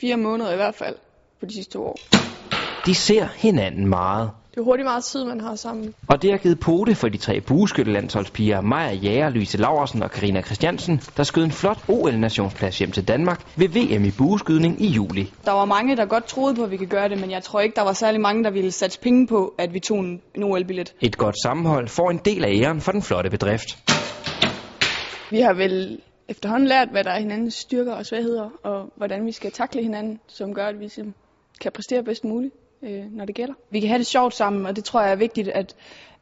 fire 0.00 0.16
måneder 0.16 0.52
i 0.52 0.56
hvert 0.56 0.74
fald 0.74 0.96
på 1.40 1.46
de 1.46 1.54
sidste 1.54 1.72
to 1.72 1.84
år. 1.86 1.98
De 2.86 2.94
ser 2.94 3.26
hinanden 3.36 3.88
meget. 3.88 4.30
Det 4.50 4.60
er 4.60 4.64
hurtigt 4.64 4.86
meget 4.86 5.04
tid, 5.04 5.24
man 5.24 5.40
har 5.40 5.54
sammen. 5.54 5.94
Og 6.08 6.22
det 6.22 6.30
har 6.30 6.38
givet 6.38 6.60
pote 6.60 6.94
for 6.94 7.08
de 7.08 7.18
tre 7.18 7.40
bueskyttelandsholdspiger 7.40 8.60
Maja 8.60 8.92
Jæger, 8.94 9.28
Louise 9.28 9.58
Laversen 9.58 10.02
og 10.02 10.10
Karina 10.10 10.42
Christiansen, 10.42 11.00
der 11.16 11.22
skød 11.22 11.44
en 11.44 11.50
flot 11.50 11.78
OL-nationsplads 11.88 12.78
hjem 12.78 12.90
til 12.90 13.08
Danmark 13.08 13.40
ved 13.56 13.68
VM 13.68 14.04
i 14.04 14.10
bueskydning 14.10 14.82
i 14.82 14.86
juli. 14.86 15.32
Der 15.44 15.52
var 15.52 15.64
mange, 15.64 15.96
der 15.96 16.06
godt 16.06 16.24
troede 16.24 16.54
på, 16.54 16.64
at 16.64 16.70
vi 16.70 16.76
kan 16.76 16.86
gøre 16.86 17.08
det, 17.08 17.20
men 17.20 17.30
jeg 17.30 17.42
tror 17.42 17.60
ikke, 17.60 17.76
der 17.76 17.82
var 17.82 17.92
særlig 17.92 18.20
mange, 18.20 18.44
der 18.44 18.50
ville 18.50 18.72
satse 18.72 19.00
penge 19.00 19.26
på, 19.26 19.54
at 19.58 19.74
vi 19.74 19.80
tog 19.80 19.98
en, 19.98 20.22
en 20.34 20.42
OL-billet. 20.42 20.94
Et 21.00 21.18
godt 21.18 21.42
sammenhold 21.42 21.88
får 21.88 22.10
en 22.10 22.20
del 22.24 22.44
af 22.44 22.50
æren 22.54 22.80
for 22.80 22.92
den 22.92 23.02
flotte 23.02 23.30
bedrift. 23.30 23.78
Vi 25.30 25.40
har 25.40 25.52
vel 25.54 26.00
efterhånden 26.28 26.68
lært, 26.68 26.88
hvad 26.88 27.04
der 27.04 27.10
er 27.10 27.18
hinandens 27.18 27.54
styrker 27.54 27.92
og 27.92 28.06
svagheder, 28.06 28.50
og 28.62 28.92
hvordan 28.96 29.26
vi 29.26 29.32
skal 29.32 29.52
takle 29.52 29.82
hinanden, 29.82 30.20
som 30.26 30.54
gør, 30.54 30.66
at 30.66 30.80
vi 30.80 30.92
kan 31.60 31.72
præstere 31.72 32.02
bedst 32.02 32.24
muligt, 32.24 32.54
øh, 32.82 33.04
når 33.12 33.24
det 33.24 33.34
gælder. 33.34 33.54
Vi 33.70 33.80
kan 33.80 33.88
have 33.88 33.98
det 33.98 34.06
sjovt 34.06 34.34
sammen, 34.34 34.66
og 34.66 34.76
det 34.76 34.84
tror 34.84 35.02
jeg 35.02 35.12
er 35.12 35.16
vigtigt, 35.16 35.48
at, 35.48 35.74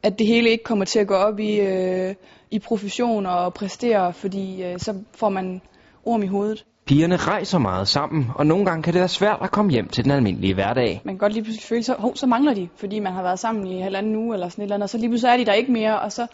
at 0.03 0.19
det 0.19 0.27
hele 0.27 0.51
ikke 0.51 0.65
kommer 0.65 0.85
til 0.85 0.99
at 0.99 1.07
gå 1.07 1.15
op 1.15 1.39
i, 1.39 1.61
øh, 1.61 2.15
i 2.51 2.59
profession 2.59 3.27
og 3.27 3.55
præstere, 3.55 4.13
fordi 4.13 4.63
øh, 4.63 4.79
så 4.79 4.95
får 5.15 5.29
man 5.29 5.61
orm 6.05 6.23
i 6.23 6.27
hovedet. 6.27 6.65
Pigerne 6.87 7.17
rejser 7.17 7.59
meget 7.59 7.89
sammen, 7.89 8.27
og 8.35 8.47
nogle 8.47 8.65
gange 8.65 8.83
kan 8.83 8.93
det 8.93 8.99
være 8.99 9.09
svært 9.09 9.39
at 9.43 9.51
komme 9.51 9.71
hjem 9.71 9.89
til 9.89 10.05
den 10.05 10.13
almindelige 10.13 10.55
hverdag. 10.55 11.01
Man 11.05 11.15
kan 11.15 11.19
godt 11.19 11.33
lige 11.33 11.43
pludselig 11.43 11.65
føle, 11.65 11.83
så, 11.83 11.95
hov, 11.99 12.17
så 12.17 12.27
mangler 12.27 12.55
de, 12.55 12.69
fordi 12.77 12.99
man 12.99 13.13
har 13.13 13.23
været 13.23 13.39
sammen 13.39 13.67
i 13.67 13.81
halvanden 13.81 14.17
uge 14.17 14.35
eller 14.35 14.49
sådan 14.49 14.63
et 14.63 14.67
eller 14.67 14.75
andet, 14.75 14.85
og 14.85 14.91
så 14.91 14.99
lige 14.99 15.09
pludselig 15.09 15.33
er 15.33 15.37
de 15.37 15.47
der 15.47 15.53
ikke 15.53 15.73
mere, 15.73 16.01
og 16.01 16.13
så 16.13 16.27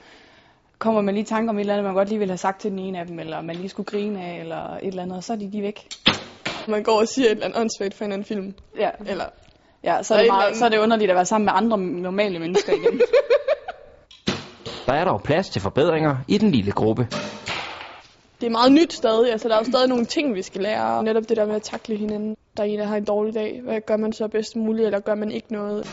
kommer 0.80 1.00
man 1.00 1.14
lige 1.14 1.22
i 1.22 1.26
tanke 1.26 1.50
om 1.50 1.56
et 1.56 1.60
eller 1.60 1.72
andet, 1.72 1.84
man 1.84 1.94
godt 1.94 2.08
lige 2.08 2.18
ville 2.18 2.32
have 2.32 2.38
sagt 2.38 2.60
til 2.60 2.70
den 2.70 2.78
ene 2.78 3.00
af 3.00 3.06
dem, 3.06 3.18
eller 3.18 3.40
man 3.42 3.56
lige 3.56 3.68
skulle 3.68 3.86
grine 3.86 4.24
af, 4.24 4.40
eller 4.40 4.76
et 4.76 4.86
eller 4.86 5.02
andet, 5.02 5.16
og 5.16 5.24
så 5.24 5.32
er 5.32 5.36
de, 5.36 5.52
de 5.52 5.62
væk. 5.62 5.88
Man 6.68 6.82
går 6.82 7.00
og 7.00 7.08
siger 7.08 7.26
et 7.26 7.32
eller 7.32 7.44
andet 7.44 7.60
åndssvagt 7.60 7.94
for 7.94 8.04
en 8.04 8.12
anden 8.12 8.24
film. 8.24 8.54
Ja. 8.78 8.90
Eller, 9.06 9.24
ja, 9.84 10.02
så 10.02 10.14
er, 10.14 10.18
det 10.18 10.26
meget, 10.26 10.56
så 10.56 10.64
er 10.64 10.68
det 10.68 10.78
underligt 10.78 11.10
at 11.10 11.14
være 11.14 11.24
sammen 11.24 11.44
med 11.44 11.52
andre 11.56 11.78
normale 11.78 12.38
mennesker 12.38 12.72
igen. 12.72 13.00
Der 14.86 14.92
er 14.92 15.04
dog 15.04 15.22
plads 15.22 15.48
til 15.48 15.62
forbedringer 15.62 16.16
i 16.28 16.38
den 16.38 16.50
lille 16.50 16.72
gruppe. 16.72 17.08
Det 18.40 18.46
er 18.46 18.50
meget 18.50 18.72
nyt 18.72 18.92
stadig, 18.92 19.32
altså 19.32 19.48
der 19.48 19.54
er 19.54 19.58
jo 19.58 19.64
stadig 19.64 19.88
nogle 19.88 20.04
ting, 20.04 20.34
vi 20.34 20.42
skal 20.42 20.60
lære. 20.60 21.04
Netop 21.04 21.28
det 21.28 21.36
der 21.36 21.46
med 21.46 21.54
at 21.54 21.62
takle 21.62 21.96
hinanden. 21.96 22.36
Der 22.56 22.62
er 22.62 22.66
en, 22.66 22.78
der 22.78 22.86
har 22.86 22.96
en 22.96 23.04
dårlig 23.04 23.34
dag. 23.34 23.60
Hvad 23.64 23.80
gør 23.80 23.96
man 23.96 24.12
så 24.12 24.28
bedst 24.28 24.56
muligt, 24.56 24.86
eller 24.86 25.00
gør 25.00 25.14
man 25.14 25.30
ikke 25.30 25.52
noget? 25.52 25.86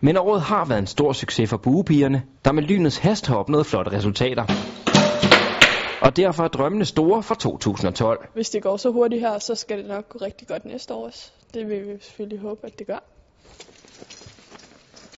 Men 0.00 0.16
året 0.16 0.40
har 0.40 0.64
været 0.64 0.78
en 0.78 0.86
stor 0.86 1.12
succes 1.12 1.50
for 1.50 1.56
buepigerne, 1.56 2.22
der 2.44 2.52
med 2.52 2.62
lynets 2.62 2.98
hast 2.98 3.26
har 3.26 3.36
opnået 3.36 3.66
flotte 3.66 3.92
resultater. 3.92 4.44
Og 6.02 6.16
derfor 6.16 6.44
er 6.44 6.48
drømmene 6.48 6.84
store 6.84 7.22
for 7.22 7.34
2012. 7.34 8.28
Hvis 8.34 8.50
det 8.50 8.62
går 8.62 8.76
så 8.76 8.90
hurtigt 8.90 9.20
her, 9.20 9.38
så 9.38 9.54
skal 9.54 9.78
det 9.78 9.86
nok 9.86 10.08
gå 10.08 10.18
rigtig 10.22 10.48
godt 10.48 10.64
næste 10.64 10.94
år 10.94 11.06
også. 11.06 11.30
Det 11.54 11.68
vil 11.68 11.80
vi 11.80 11.92
selvfølgelig 12.00 12.38
håbe, 12.38 12.60
at 12.66 12.78
det 12.78 12.86
gør. 12.86 12.98